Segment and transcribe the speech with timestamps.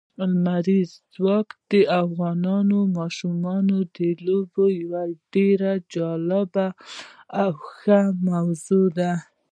[0.19, 2.43] لمریز ځواک د افغان
[2.99, 6.67] ماشومانو د لوبو یوه ډېره جالبه
[7.41, 9.13] او ښه موضوع ده.